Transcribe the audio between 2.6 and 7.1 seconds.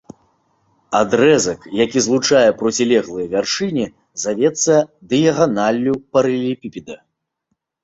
процілеглыя вяршыні, завецца дыяганаллю паралелепіпеда.